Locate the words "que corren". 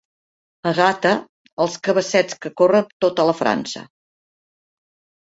2.47-2.91